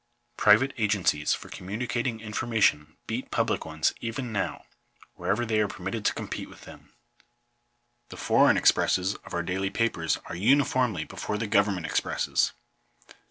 Private 0.35 0.73
agencies 0.79 1.35
for 1.35 1.49
communicating 1.49 2.21
information 2.21 2.97
beat 3.05 3.29
public 3.29 3.67
ones 3.67 3.93
even 4.01 4.31
now, 4.31 4.65
wherever 5.13 5.45
they 5.45 5.59
are 5.61 5.67
permitted 5.67 6.05
to 6.05 6.13
compete 6.15 6.49
with 6.49 6.61
them. 6.61 6.91
The 8.09 8.17
foreign 8.17 8.57
expresses 8.57 9.13
of 9.13 9.35
our 9.35 9.43
daily 9.43 9.69
papers 9.69 10.17
are 10.25 10.35
uniformly 10.35 11.03
before 11.03 11.37
the 11.37 11.45
government 11.45 11.85
expresses. 11.85 12.51